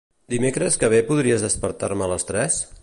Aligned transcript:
Dimecres 0.33 0.77
que 0.83 0.89
ve 0.93 1.03
podries 1.11 1.45
despertar-me 1.47 2.07
a 2.09 2.13
les 2.15 2.31
tres? 2.33 2.61